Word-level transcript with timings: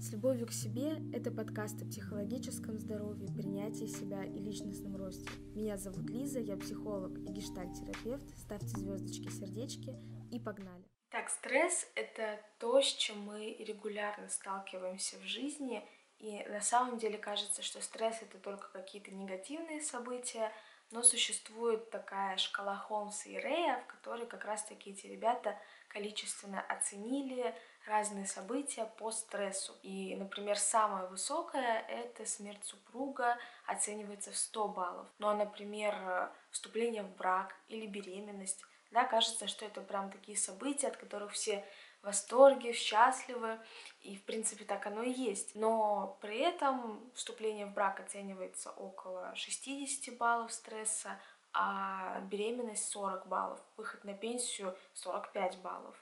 С 0.00 0.12
любовью 0.12 0.46
к 0.46 0.52
себе– 0.52 0.92
это 1.12 1.32
подкаст 1.32 1.82
о 1.82 1.84
психологическом 1.84 2.78
здоровье, 2.78 3.26
принятии 3.34 3.86
себя 3.86 4.22
и 4.22 4.38
личностном 4.38 4.94
росте. 4.94 5.28
Меня 5.56 5.76
зовут 5.76 6.08
Лиза, 6.08 6.38
я 6.38 6.56
психолог 6.56 7.18
и 7.18 7.32
гештальт-терапевт. 7.32 8.38
Ставьте 8.38 8.68
звездочки, 8.68 9.28
сердечки 9.28 9.96
и 10.30 10.38
погнали. 10.38 10.84
Так, 11.10 11.28
стресс– 11.28 11.84
это 11.96 12.38
то, 12.60 12.80
с 12.80 12.86
чем 12.86 13.22
мы 13.22 13.56
регулярно 13.58 14.28
сталкиваемся 14.28 15.18
в 15.18 15.24
жизни, 15.24 15.84
и 16.20 16.44
на 16.48 16.60
самом 16.60 16.98
деле 16.98 17.18
кажется, 17.18 17.62
что 17.62 17.80
стресс— 17.82 18.18
это 18.22 18.38
только 18.38 18.68
какие-то 18.68 19.10
негативные 19.10 19.80
события, 19.80 20.52
но 20.92 21.02
существует 21.02 21.90
такая 21.90 22.36
шкала 22.36 22.76
Холмса 22.76 23.30
и 23.30 23.34
Рея, 23.36 23.82
в 23.82 23.88
которой 23.88 24.26
как 24.26 24.44
раз-таки 24.44 24.90
эти 24.90 25.08
ребята 25.08 25.58
количественно 25.88 26.60
оценили 26.60 27.52
разные 27.86 28.26
события 28.26 28.84
по 28.98 29.10
стрессу. 29.10 29.74
И, 29.82 30.14
например, 30.16 30.58
самое 30.58 31.06
высокое— 31.08 31.84
это 31.88 32.26
смерть 32.26 32.64
супруга, 32.64 33.38
оценивается 33.66 34.30
в 34.30 34.36
100 34.36 34.68
баллов. 34.68 35.06
Ну 35.18 35.28
а, 35.28 35.34
например, 35.34 36.30
вступление 36.50 37.02
в 37.02 37.16
брак 37.16 37.54
или 37.68 37.86
беременность, 37.86 38.62
да, 38.90 39.04
кажется, 39.04 39.48
что 39.48 39.66
это 39.66 39.80
прям 39.80 40.10
такие 40.10 40.36
события, 40.36 40.88
от 40.88 40.96
которых 40.96 41.32
все 41.32 41.64
в 42.00 42.06
восторге, 42.06 42.72
счастливы, 42.72 43.58
и 44.00 44.16
в 44.16 44.24
принципе 44.24 44.64
так 44.64 44.86
оно 44.86 45.02
и 45.02 45.10
есть. 45.10 45.54
Но 45.54 46.18
при 46.20 46.38
этом 46.38 47.10
вступление 47.14 47.66
в 47.66 47.74
брак 47.74 48.00
оценивается 48.00 48.70
около 48.70 49.34
60 49.34 50.16
баллов 50.16 50.52
стресса, 50.52 51.20
а 51.52 52.20
беременность 52.20 52.88
40 52.90 53.26
баллов, 53.26 53.60
выход 53.76 54.04
на 54.04 54.14
пенсию 54.14 54.76
45 54.94 55.58
баллов. 55.58 55.96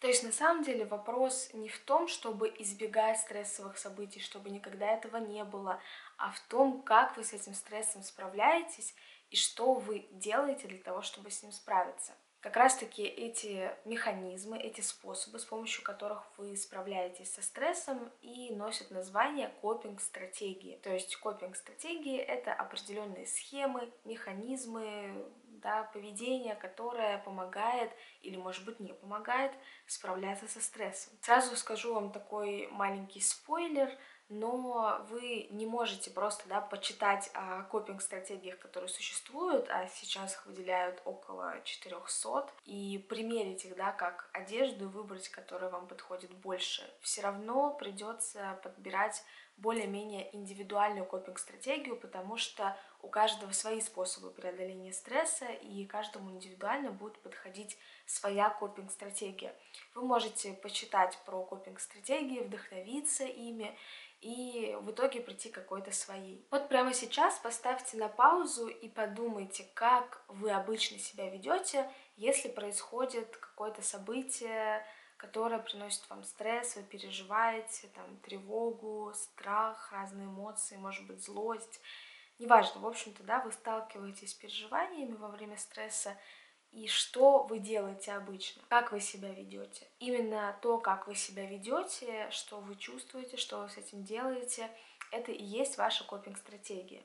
То 0.00 0.06
есть 0.06 0.22
на 0.22 0.30
самом 0.30 0.62
деле 0.62 0.84
вопрос 0.84 1.50
не 1.52 1.68
в 1.68 1.78
том, 1.80 2.06
чтобы 2.06 2.54
избегать 2.58 3.18
стрессовых 3.18 3.78
событий, 3.78 4.20
чтобы 4.20 4.50
никогда 4.50 4.86
этого 4.86 5.16
не 5.16 5.42
было, 5.42 5.80
а 6.16 6.30
в 6.30 6.40
том, 6.48 6.82
как 6.82 7.16
вы 7.16 7.24
с 7.24 7.32
этим 7.32 7.54
стрессом 7.54 8.02
справляетесь 8.02 8.94
и 9.30 9.36
что 9.36 9.74
вы 9.74 10.06
делаете 10.12 10.68
для 10.68 10.78
того, 10.78 11.02
чтобы 11.02 11.30
с 11.30 11.42
ним 11.42 11.50
справиться. 11.50 12.12
Как 12.40 12.56
раз-таки 12.56 13.02
эти 13.02 13.74
механизмы, 13.84 14.56
эти 14.58 14.80
способы, 14.80 15.40
с 15.40 15.44
помощью 15.44 15.82
которых 15.82 16.22
вы 16.36 16.56
справляетесь 16.56 17.34
со 17.34 17.42
стрессом, 17.42 18.12
и 18.22 18.54
носят 18.54 18.92
название 18.92 19.48
копинг-стратегии. 19.60 20.78
То 20.84 20.90
есть 20.90 21.16
копинг-стратегии— 21.16 22.16
это 22.18 22.52
определенные 22.52 23.26
схемы, 23.26 23.92
механизмы, 24.04 25.26
да, 25.60 25.84
поведение, 25.92 26.54
которое 26.54 27.18
помогает 27.18 27.90
или, 28.22 28.36
может 28.36 28.64
быть, 28.64 28.80
не 28.80 28.92
помогает 28.92 29.52
справляться 29.86 30.48
со 30.48 30.60
стрессом. 30.60 31.12
Сразу 31.22 31.56
скажу 31.56 31.94
вам 31.94 32.12
такой 32.12 32.68
маленький 32.68 33.20
спойлер— 33.20 33.90
но 34.28 35.06
вы 35.08 35.46
не 35.50 35.64
можете 35.64 36.10
просто 36.10 36.46
да, 36.48 36.60
почитать 36.60 37.30
о 37.32 37.62
копинг-стратегиях, 37.62 38.58
которые 38.58 38.88
существуют, 38.88 39.68
а 39.70 39.88
сейчас 39.88 40.34
их 40.34 40.46
выделяют 40.46 41.00
около 41.04 41.60
400, 41.64 42.50
и 42.64 42.98
примерить 43.08 43.64
их 43.64 43.76
да, 43.76 43.92
как 43.92 44.28
одежду, 44.32 44.88
выбрать, 44.88 45.30
которая 45.30 45.70
вам 45.70 45.88
подходит 45.88 46.30
больше. 46.30 46.82
Все 47.00 47.22
равно 47.22 47.70
придется 47.74 48.58
подбирать 48.62 49.24
более-менее 49.58 50.34
индивидуальную 50.34 51.04
копинг-стратегию, 51.04 51.96
потому 51.96 52.36
что 52.36 52.76
у 53.02 53.08
каждого 53.08 53.52
свои 53.52 53.80
способы 53.80 54.30
преодоления 54.30 54.92
стресса, 54.92 55.46
и 55.46 55.84
каждому 55.84 56.30
индивидуально 56.30 56.90
будет 56.90 57.18
подходить 57.18 57.76
своя 58.06 58.50
копинг-стратегия. 58.50 59.54
Вы 59.94 60.02
можете 60.02 60.52
почитать 60.54 61.18
про 61.26 61.44
копинг-стратегии, 61.44 62.40
вдохновиться 62.40 63.24
ими, 63.24 63.76
и 64.20 64.76
в 64.80 64.90
итоге 64.90 65.20
прийти 65.20 65.48
к 65.48 65.54
какой-то 65.54 65.92
своей. 65.92 66.44
Вот 66.50 66.68
прямо 66.68 66.92
сейчас 66.92 67.38
поставьте 67.38 67.96
на 67.96 68.08
паузу 68.08 68.66
и 68.66 68.88
подумайте, 68.88 69.64
как 69.74 70.24
вы 70.26 70.50
обычно 70.50 70.98
себя 70.98 71.30
ведете, 71.30 71.88
если 72.16 72.48
происходит 72.48 73.36
какое-то 73.36 73.80
событие, 73.82 74.84
которое 75.18 75.58
приносит 75.58 76.08
вам 76.08 76.22
стресс, 76.24 76.76
вы 76.76 76.84
переживаете, 76.84 77.88
там, 77.88 78.16
тревогу, 78.18 79.12
страх, 79.14 79.92
разные 79.92 80.26
эмоции, 80.26 80.76
может 80.76 81.06
быть, 81.06 81.22
злость. 81.22 81.80
Неважно, 82.38 82.80
в 82.80 82.86
общем-то, 82.86 83.24
да, 83.24 83.40
вы 83.40 83.52
сталкиваетесь 83.52 84.30
с 84.30 84.34
переживаниями 84.34 85.16
во 85.16 85.28
время 85.28 85.58
стресса, 85.58 86.16
и 86.70 86.86
что 86.86 87.42
вы 87.42 87.58
делаете 87.58 88.12
обычно, 88.12 88.62
как 88.68 88.92
вы 88.92 89.00
себя 89.00 89.30
ведете. 89.32 89.88
Именно 89.98 90.56
то, 90.62 90.78
как 90.78 91.08
вы 91.08 91.14
себя 91.14 91.46
ведете, 91.46 92.30
что 92.30 92.60
вы 92.60 92.76
чувствуете, 92.76 93.36
что 93.36 93.62
вы 93.62 93.68
с 93.68 93.76
этим 93.76 94.04
делаете, 94.04 94.70
это 95.10 95.32
и 95.32 95.42
есть 95.42 95.78
ваша 95.78 96.04
копинг-стратегия. 96.04 97.02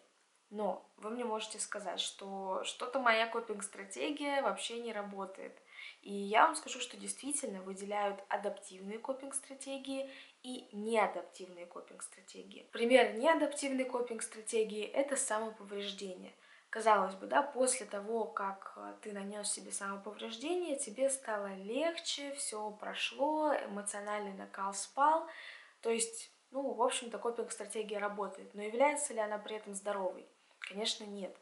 Но 0.54 0.88
вы 0.98 1.10
мне 1.10 1.26
можете 1.26 1.58
сказать, 1.58 2.00
что 2.00 2.64
что-то 2.64 3.00
моя 3.00 3.26
копинг-стратегия 3.26 4.44
вообще 4.44 4.80
не 4.80 4.94
работает. 4.94 5.60
И 6.04 6.14
я 6.14 6.46
вам 6.46 6.56
скажу, 6.56 6.80
что 6.80 6.96
действительно 6.96 7.64
выделяют 7.64 8.24
адаптивные 8.30 9.00
копинг-стратегии 9.00 10.12
и 10.44 10.70
неадаптивные 10.72 11.66
копинг-стратегии. 11.66 12.70
Пример 12.72 13.16
неадаптивной 13.16 13.86
копинг-стратегии— 13.86 14.84
это 14.94 15.16
самоповреждение. 15.16 16.36
Казалось 16.70 17.16
бы, 17.16 17.26
да, 17.26 17.42
после 17.42 17.88
того, 17.88 18.26
как 18.26 18.78
ты 19.02 19.12
нанес 19.12 19.52
себе 19.52 19.72
самоповреждение, 19.72 20.78
тебе 20.78 21.10
стало 21.10 21.56
легче, 21.56 22.32
все 22.36 22.70
прошло, 22.70 23.56
эмоциональный 23.56 24.34
накал 24.34 24.76
спал. 24.76 25.28
То 25.82 25.90
есть, 25.90 26.32
ну, 26.52 26.74
в 26.74 26.84
общем-то, 26.84 27.18
копинг-стратегия 27.18 27.98
работает. 27.98 28.54
Но 28.54 28.62
является 28.62 29.16
ли 29.16 29.20
она 29.20 29.40
при 29.40 29.56
этом 29.56 29.74
здоровой? 29.74 30.28
Конечно, 30.68 31.04
нет. 31.06 31.36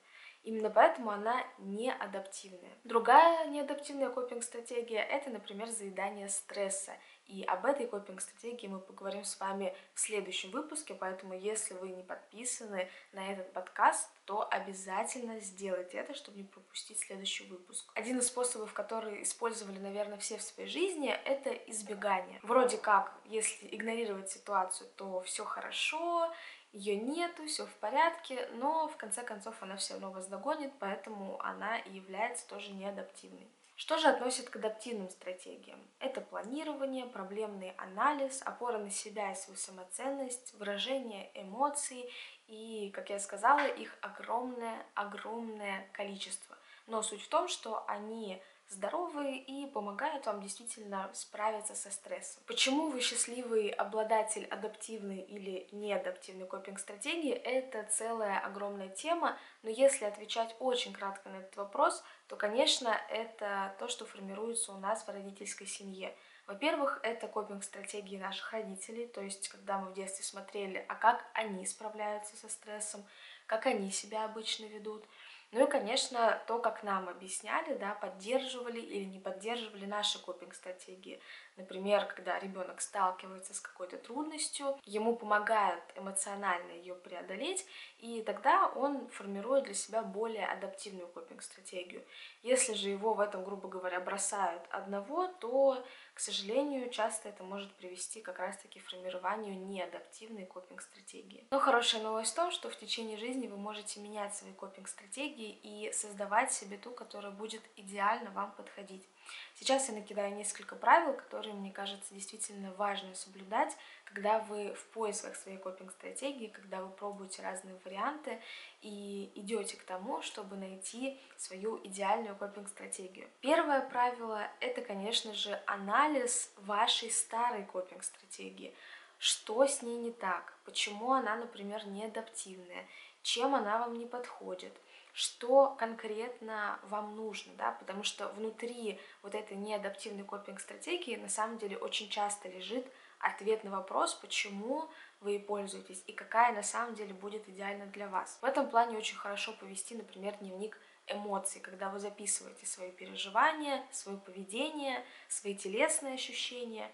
Именно 0.43 0.71
поэтому 0.71 1.11
она 1.11 1.45
не 1.59 1.91
адаптивная. 1.91 2.71
Другая 2.83 3.47
неадаптивная 3.47 4.09
копинг-стратегия– 4.09 4.99
это, 5.09 5.29
например, 5.29 5.69
заедание 5.69 6.29
стресса. 6.29 6.93
И 7.27 7.43
об 7.43 7.65
этой 7.65 7.85
копинг-стратегии 7.85 8.67
мы 8.67 8.79
поговорим 8.79 9.23
с 9.23 9.39
вами 9.39 9.75
в 9.93 9.99
следующем 9.99 10.49
выпуске, 10.49 10.95
поэтому 10.95 11.33
если 11.33 11.75
вы 11.75 11.89
не 11.89 12.01
подписаны 12.01 12.89
на 13.13 13.31
этот 13.31 13.53
подкаст, 13.53 14.09
то 14.25 14.47
обязательно 14.49 15.39
сделайте 15.39 15.97
это, 15.97 16.15
чтобы 16.15 16.39
не 16.39 16.43
пропустить 16.43 16.99
следующий 16.99 17.45
выпуск. 17.45 17.91
Один 17.93 18.17
из 18.17 18.27
способов, 18.27 18.73
который 18.73 19.21
использовали, 19.21 19.77
наверное, 19.77 20.17
все 20.17 20.37
в 20.37 20.41
своей 20.41 20.67
жизни, 20.67 21.09
это 21.09 21.51
избегание. 21.51 22.39
Вроде 22.41 22.77
как, 22.77 23.13
если 23.25 23.67
игнорировать 23.71 24.31
ситуацию, 24.31 24.89
то 24.97 25.21
все 25.21 25.45
хорошо, 25.45 26.33
ее 26.73 26.95
нету, 26.95 27.45
все 27.47 27.65
в 27.65 27.73
порядке, 27.75 28.47
но 28.53 28.87
в 28.87 28.95
конце 28.95 29.23
концов 29.23 29.61
она 29.61 29.75
все 29.75 29.93
равно 29.93 30.11
вас 30.11 30.27
догонит, 30.27 30.71
поэтому 30.79 31.39
она 31.41 31.77
и 31.77 31.95
является 31.95 32.47
тоже 32.47 32.71
неадаптивной. 32.71 33.47
Что 33.75 33.97
же 33.97 34.07
относит 34.09 34.49
к 34.49 34.57
адаптивным 34.57 35.09
стратегиям? 35.09 35.79
Это 35.99 36.21
планирование, 36.21 37.07
проблемный 37.07 37.71
анализ, 37.77 38.41
опора 38.43 38.77
на 38.77 38.91
себя 38.91 39.31
и 39.31 39.35
свою 39.35 39.57
самоценность, 39.57 40.53
выражение 40.53 41.31
эмоций 41.33 42.07
и, 42.47 42.91
как 42.93 43.09
я 43.09 43.19
сказала, 43.19 43.65
их 43.65 43.97
огромное-огромное 44.01 45.89
количество. 45.93 46.55
Но 46.85 47.01
суть 47.01 47.23
в 47.23 47.29
том, 47.29 47.47
что 47.47 47.83
они 47.87 48.41
здоровые 48.71 49.37
и 49.37 49.65
помогают 49.65 50.25
вам 50.25 50.41
действительно 50.41 51.09
справиться 51.13 51.75
со 51.75 51.91
стрессом. 51.91 52.41
Почему 52.47 52.89
вы 52.89 53.01
счастливый 53.01 53.69
обладатель 53.69 54.45
адаптивной 54.45 55.19
или 55.19 55.67
неадаптивной 55.71 56.47
копинг-стратегии, 56.47 57.33
это 57.33 57.83
целая 57.83 58.39
огромная 58.39 58.89
тема, 58.89 59.37
но 59.63 59.69
если 59.69 60.05
отвечать 60.05 60.55
очень 60.59 60.93
кратко 60.93 61.29
на 61.29 61.37
этот 61.37 61.55
вопрос, 61.57 62.03
то, 62.27 62.37
конечно, 62.37 62.97
это 63.09 63.75
то, 63.77 63.89
что 63.89 64.05
формируется 64.05 64.71
у 64.71 64.77
нас 64.77 65.03
в 65.03 65.09
родительской 65.09 65.67
семье. 65.67 66.15
Во-первых, 66.47 66.99
это 67.03 67.27
копинг-стратегии 67.27 68.17
наших 68.17 68.51
родителей, 68.53 69.07
то 69.07 69.21
есть 69.21 69.49
когда 69.49 69.77
мы 69.77 69.91
в 69.91 69.93
детстве 69.93 70.23
смотрели, 70.23 70.83
а 70.87 70.95
как 70.95 71.23
они 71.33 71.65
справляются 71.65 72.35
со 72.37 72.49
стрессом, 72.49 73.05
как 73.47 73.65
они 73.65 73.91
себя 73.91 74.23
обычно 74.23 74.65
ведут– 74.65 75.03
ну 75.51 75.67
и, 75.67 75.69
конечно, 75.69 76.41
то, 76.47 76.59
как 76.59 76.81
нам 76.83 77.09
объясняли, 77.09 77.77
да, 77.77 77.93
поддерживали 77.93 78.79
или 78.79 79.03
не 79.03 79.19
поддерживали 79.19 79.85
наши 79.85 80.17
копинг-стратегии. 80.21 81.19
Например, 81.57 82.05
когда 82.05 82.39
ребенок 82.39 82.81
сталкивается 82.81 83.53
с 83.53 83.59
какой-то 83.59 83.97
трудностью, 83.97 84.79
ему 84.85 85.15
помогают 85.15 85.83
эмоционально 85.95 86.71
ее 86.71 86.95
преодолеть, 86.95 87.65
и 87.99 88.23
тогда 88.23 88.67
он 88.67 89.07
формирует 89.09 89.65
для 89.65 89.73
себя 89.73 90.01
более 90.01 90.47
адаптивную 90.47 91.07
копинг-стратегию. 91.07 92.03
Если 92.43 92.73
же 92.73 92.89
его 92.89 93.13
в 93.13 93.19
этом, 93.19 93.43
грубо 93.43 93.67
говоря, 93.67 93.99
бросают 93.99 94.63
одного, 94.69 95.27
то, 95.27 95.85
к 96.13 96.19
сожалению, 96.19 96.89
часто 96.89 97.29
это 97.29 97.43
может 97.43 97.71
привести 97.73 98.21
как 98.21 98.39
раз-таки 98.39 98.79
к 98.79 98.85
формированию 98.89 99.55
неадаптивной 99.55 100.45
копинг-стратегии. 100.45 101.47
Но 101.51 101.59
хорошая 101.59 102.01
новость 102.01 102.31
в 102.31 102.35
том, 102.35 102.51
что 102.51 102.69
в 102.69 102.77
течение 102.77 103.17
жизни 103.17 103.47
вы 103.47 103.57
можете 103.57 103.99
менять 103.99 104.35
свои 104.35 104.53
копинг-стратегии, 104.53 105.11
стратегии 105.11 105.59
и 105.63 105.91
создавать 105.93 106.51
себе 106.51 106.77
ту, 106.77 106.91
которая 106.91 107.31
будет 107.31 107.61
идеально 107.75 108.31
вам 108.31 108.51
подходить. 108.51 109.07
Сейчас 109.55 109.89
я 109.89 109.95
накидаю 109.95 110.33
несколько 110.35 110.75
правил, 110.75 111.13
которые, 111.13 111.50
мне 111.53 111.71
кажется, 111.71 112.13
действительно 112.13 112.71
важно 112.73 113.13
соблюдать, 113.15 113.75
когда 114.05 114.39
вы 114.39 114.73
в 114.73 114.85
поисках 114.87 115.35
своей 115.35 115.57
копинг-стратегии, 115.57 116.47
когда 116.47 116.81
вы 116.81 116.89
пробуете 116.89 117.41
разные 117.41 117.75
варианты 117.85 118.41
и 118.81 119.31
идете 119.35 119.77
к 119.77 119.83
тому, 119.83 120.21
чтобы 120.21 120.55
найти 120.55 121.19
свою 121.37 121.79
идеальную 121.85 122.35
копинг-стратегию. 122.35 123.29
Первое 123.41 123.81
правило— 123.81 124.47
это, 124.59 124.81
конечно 124.81 125.33
же, 125.33 125.61
анализ 125.65 126.51
вашей 126.57 127.09
старой 127.09 127.63
копинг-стратегии. 127.65 128.75
Что 129.17 129.65
с 129.65 129.81
ней 129.81 129.97
не 129.97 130.11
так? 130.11 130.57
Почему 130.65 131.13
она, 131.13 131.35
например, 131.35 131.85
не 131.87 132.05
адаптивная? 132.05 132.87
Чем 133.21 133.53
она 133.53 133.77
вам 133.77 133.97
не 133.99 134.05
подходит? 134.05 134.73
Что 135.13 135.75
конкретно 135.77 136.79
вам 136.83 137.15
нужно, 137.15 137.53
да, 137.55 137.71
потому 137.71 138.03
что 138.03 138.29
внутри 138.29 138.99
вот 139.21 139.35
этой 139.35 139.57
неадаптивной 139.57 140.23
копинг-стратегии 140.23 141.15
на 141.15 141.29
самом 141.29 141.57
деле 141.57 141.77
очень 141.77 142.09
часто 142.09 142.47
лежит 142.49 142.85
ответ 143.19 143.63
на 143.63 143.71
вопрос, 143.71 144.15
почему 144.15 144.89
вы 145.19 145.39
пользуетесь 145.39 146.03
и 146.07 146.13
какая 146.13 146.53
на 146.53 146.63
самом 146.63 146.95
деле 146.95 147.13
будет 147.13 147.47
идеальна 147.47 147.85
для 147.87 148.07
вас. 148.07 148.37
В 148.41 148.45
этом 148.45 148.69
плане 148.69 148.97
очень 148.97 149.17
хорошо 149.17 149.53
повести, 149.53 149.95
например, 149.95 150.35
дневник 150.37 150.77
эмоций, 151.07 151.61
когда 151.61 151.89
вы 151.89 151.99
записываете 151.99 152.65
свои 152.65 152.91
переживания, 152.91 153.85
свое 153.91 154.17
поведение, 154.17 155.03
свои 155.27 155.55
телесные 155.55 156.15
ощущения, 156.15 156.91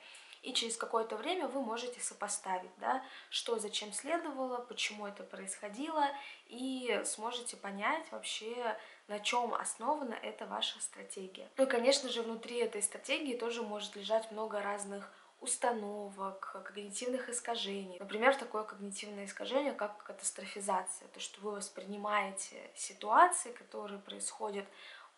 и 0.48 0.54
через 0.54 0.78
какое-то 0.78 1.18
время 1.18 1.48
вы 1.50 1.62
можете 1.62 2.00
сопоставить, 2.00 2.72
да, 2.78 3.04
что 3.30 3.60
зачем 3.60 3.92
следовало, 3.92 4.60
почему 4.60 5.06
это 5.06 5.24
происходило, 5.24 6.06
и 6.48 7.02
сможете 7.04 7.58
понять 7.58 8.06
вообще, 8.12 8.78
на 9.10 9.20
чем 9.20 9.54
основана 9.54 10.14
эта 10.14 10.46
ваша 10.46 10.80
стратегия. 10.80 11.50
Ну 11.58 11.66
и, 11.66 11.68
конечно 11.68 12.08
же, 12.08 12.22
внутри 12.22 12.60
этой 12.60 12.82
стратегии 12.82 13.36
тоже 13.36 13.62
может 13.62 13.98
лежать 13.98 14.32
много 14.32 14.62
разных 14.62 15.12
установок, 15.42 16.64
когнитивных 16.66 17.30
искажений. 17.30 18.00
Например, 18.00 18.34
такое 18.34 18.64
когнитивное 18.64 19.26
искажение, 19.26 19.74
как 19.74 20.02
катастрофизация. 20.04 21.10
То, 21.10 21.20
что 21.20 21.42
вы 21.42 21.52
воспринимаете 21.52 22.56
ситуации, 22.74 23.52
которые 23.52 24.00
происходят 24.00 24.66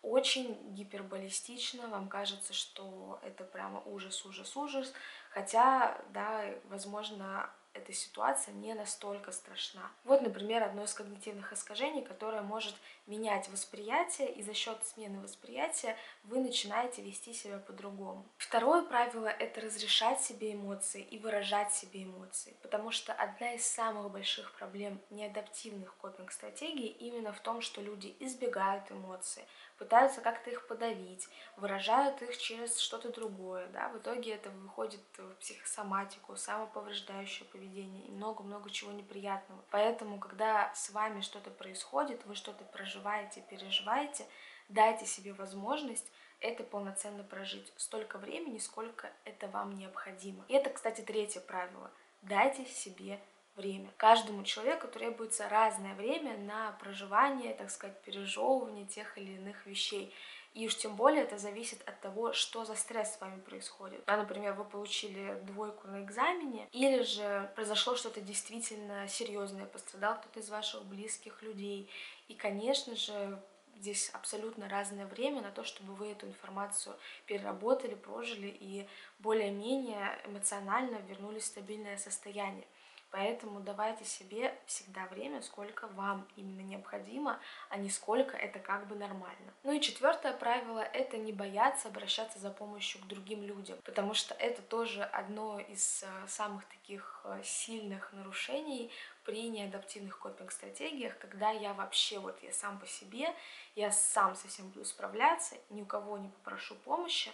очень 0.01 0.57
гиперболистично, 0.73 1.87
вам 1.87 2.07
кажется, 2.07 2.53
что 2.53 3.19
это 3.23 3.43
прямо 3.43 3.81
ужас, 3.81 4.25
ужас, 4.25 4.55
ужас, 4.55 4.93
хотя, 5.29 6.01
да, 6.13 6.45
возможно, 6.65 7.49
эта 7.73 7.93
ситуация 7.93 8.53
не 8.53 8.73
настолько 8.73 9.31
страшна. 9.31 9.91
Вот, 10.03 10.21
например, 10.21 10.63
одно 10.63 10.83
из 10.83 10.93
когнитивных 10.93 11.53
искажений, 11.53 12.03
которое 12.03 12.41
может 12.41 12.75
менять 13.07 13.49
восприятие, 13.49 14.31
и 14.31 14.43
за 14.43 14.53
счет 14.53 14.77
смены 14.85 15.19
восприятия 15.21 15.97
вы 16.23 16.39
начинаете 16.39 17.01
вести 17.01 17.33
себя 17.33 17.57
по-другому. 17.57 18.25
Второе 18.37 18.83
правило— 18.83 19.27
это 19.39 19.61
разрешать 19.61 20.21
себе 20.21 20.53
эмоции 20.53 21.01
и 21.01 21.17
выражать 21.17 21.73
себе 21.73 22.03
эмоции, 22.03 22.55
потому 22.61 22.91
что 22.91 23.13
одна 23.13 23.53
из 23.53 23.65
самых 23.65 24.11
больших 24.11 24.53
проблем 24.53 25.01
неадаптивных 25.09 25.95
копинг-стратегий 25.97 26.87
именно 26.87 27.33
в 27.33 27.39
том, 27.39 27.61
что 27.61 27.81
люди 27.81 28.15
избегают 28.19 28.91
эмоций, 28.91 29.43
пытаются 29.77 30.21
как-то 30.21 30.49
их 30.49 30.67
подавить, 30.67 31.27
выражают 31.57 32.21
их 32.21 32.37
через 32.37 32.77
что-то 32.77 33.11
другое, 33.11 33.67
да, 33.67 33.89
в 33.89 33.97
итоге 33.97 34.33
это 34.33 34.49
выходит 34.49 35.01
в 35.17 35.33
психосоматику, 35.35 36.35
самоповреждающее 36.35 37.47
и 37.65 38.11
много-много 38.11 38.69
чего 38.69 38.91
неприятного. 38.91 39.63
Поэтому, 39.71 40.19
когда 40.19 40.73
с 40.73 40.89
вами 40.89 41.21
что-то 41.21 41.49
происходит, 41.49 42.25
вы 42.25 42.35
что-то 42.35 42.63
проживаете, 42.65 43.43
переживаете, 43.49 44.25
дайте 44.69 45.05
себе 45.05 45.33
возможность 45.33 46.11
это 46.41 46.63
полноценно 46.63 47.23
прожить 47.23 47.71
столько 47.75 48.17
времени, 48.17 48.59
сколько 48.59 49.11
это 49.25 49.47
вам 49.47 49.77
необходимо. 49.77 50.45
И 50.47 50.53
это, 50.53 50.69
кстати, 50.69 51.01
третье 51.01 51.41
правило. 51.41 51.91
Дайте 52.21 52.65
себе 52.65 53.19
время. 53.55 53.89
Каждому 53.97 54.43
человеку 54.43 54.87
требуется 54.87 55.49
разное 55.49 55.95
время 55.95 56.37
на 56.37 56.71
проживание, 56.73 57.53
так 57.53 57.69
сказать, 57.69 58.01
пережевывание 58.03 58.85
тех 58.85 59.17
или 59.17 59.33
иных 59.33 59.65
вещей. 59.65 60.13
И 60.53 60.65
уж 60.65 60.75
тем 60.75 60.95
более 60.95 61.23
это 61.23 61.37
зависит 61.37 61.87
от 61.87 62.01
того, 62.01 62.33
что 62.33 62.65
за 62.65 62.75
стресс 62.75 63.15
с 63.15 63.21
вами 63.21 63.39
происходит. 63.39 64.03
Да, 64.07 64.17
например, 64.17 64.53
вы 64.53 64.65
получили 64.65 65.39
двойку 65.43 65.87
на 65.87 66.03
экзамене, 66.03 66.67
или 66.71 67.03
же 67.03 67.51
произошло 67.55 67.95
что-то 67.95 68.19
действительно 68.19 69.07
серьезное, 69.07 69.65
пострадал 69.65 70.15
кто-то 70.19 70.39
из 70.39 70.49
ваших 70.49 70.85
близких 70.85 71.41
людей. 71.43 71.89
И, 72.27 72.33
конечно 72.33 72.95
же, 72.95 73.39
здесь 73.79 74.09
абсолютно 74.09 74.67
разное 74.67 75.05
время 75.05 75.41
на 75.41 75.51
то, 75.51 75.63
чтобы 75.63 75.93
вы 75.93 76.11
эту 76.11 76.27
информацию 76.27 76.95
переработали, 77.25 77.95
прожили 77.95 78.47
и 78.47 78.87
более-менее 79.19 80.19
эмоционально 80.25 80.97
вернулись 81.07 81.43
в 81.43 81.47
стабильное 81.47 81.97
состояние. 81.97 82.67
Поэтому 83.11 83.59
давайте 83.59 84.05
себе 84.05 84.55
всегда 84.65 85.05
время, 85.07 85.41
сколько 85.41 85.87
вам 85.87 86.27
именно 86.35 86.61
необходимо, 86.61 87.39
а 87.69 87.77
не 87.77 87.89
сколько 87.89 88.37
это 88.37 88.59
как 88.59 88.87
бы 88.87 88.95
нормально. 88.95 89.53
Ну 89.63 89.71
и 89.71 89.81
четвертое 89.81 90.33
правило— 90.33 90.79
это 90.93 91.17
не 91.17 91.33
бояться 91.33 91.87
обращаться 91.87 92.39
за 92.39 92.51
помощью 92.51 93.01
к 93.01 93.07
другим 93.07 93.43
людям, 93.43 93.79
потому 93.83 94.13
что 94.13 94.35
это 94.35 94.61
тоже 94.61 95.03
одно 95.03 95.59
из 95.59 96.03
э, 96.03 96.27
самых 96.27 96.65
таких 96.65 97.21
э, 97.23 97.41
сильных 97.43 98.13
нарушений 98.13 98.91
при 99.29 99.47
неадаптивных 99.47 100.17
копинг-стратегиях, 100.17 101.15
когда 101.19 101.51
я 101.51 101.73
вообще, 101.73 102.17
вот 102.17 102.41
я 102.41 102.51
сам 102.51 102.79
по 102.79 102.87
себе, 102.87 103.31
я 103.75 103.91
сам 103.91 104.35
совсем 104.35 104.69
буду 104.69 104.85
справляться, 104.85 105.55
ни 105.69 105.83
у 105.83 105.85
кого 105.85 106.17
не 106.17 106.29
попрошу 106.29 106.73
помощи, 106.73 107.31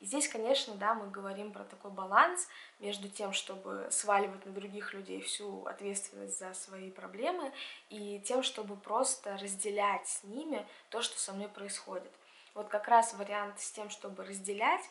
и 0.00 0.04
здесь, 0.04 0.28
конечно, 0.28 0.74
да, 0.74 0.92
мы 0.92 1.10
говорим 1.10 1.50
про 1.50 1.64
такой 1.64 1.90
баланс 1.90 2.46
между 2.80 3.08
тем, 3.08 3.32
чтобы 3.32 3.88
сваливать 3.90 4.44
на 4.44 4.52
других 4.52 4.92
людей 4.92 5.22
всю 5.22 5.64
ответственность 5.64 6.38
за 6.38 6.52
свои 6.52 6.90
проблемы, 6.90 7.50
и 7.88 8.20
тем, 8.20 8.42
чтобы 8.42 8.76
просто 8.76 9.38
разделять 9.38 10.06
с 10.06 10.24
ними 10.24 10.66
то, 10.90 11.00
что 11.00 11.18
со 11.18 11.32
мной 11.32 11.48
происходит. 11.48 12.12
Вот 12.52 12.68
как 12.68 12.88
раз 12.88 13.14
вариант 13.14 13.58
с 13.58 13.70
тем, 13.70 13.88
чтобы 13.88 14.22
разделять 14.22 14.84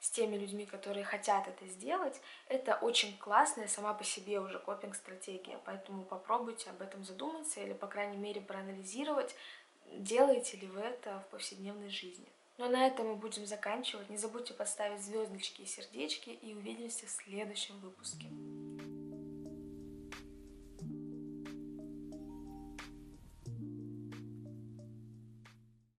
с 0.00 0.10
теми 0.10 0.36
людьми, 0.36 0.66
которые 0.66 1.04
хотят 1.04 1.48
это 1.48 1.66
сделать, 1.66 2.20
это 2.48 2.76
очень 2.76 3.16
классная 3.18 3.68
сама 3.68 3.94
по 3.94 4.04
себе 4.04 4.40
уже 4.40 4.58
копинг-стратегия. 4.58 5.58
Поэтому 5.64 6.04
попробуйте 6.04 6.70
об 6.70 6.82
этом 6.82 7.04
задуматься 7.04 7.60
или, 7.60 7.72
по 7.72 7.86
крайней 7.86 8.16
мере, 8.16 8.40
проанализировать, 8.40 9.34
делаете 9.92 10.56
ли 10.58 10.66
вы 10.66 10.80
это 10.80 11.20
в 11.20 11.30
повседневной 11.30 11.90
жизни. 11.90 12.28
Ну 12.58 12.66
а 12.66 12.68
на 12.68 12.86
этом 12.86 13.08
мы 13.08 13.14
будем 13.16 13.46
заканчивать. 13.46 14.10
Не 14.10 14.16
забудьте 14.16 14.52
поставить 14.52 15.02
звездочки 15.02 15.62
и 15.62 15.66
сердечки 15.66 16.30
и 16.30 16.54
увидимся 16.54 17.06
в 17.06 17.10
следующем 17.10 17.78
выпуске. 17.78 18.26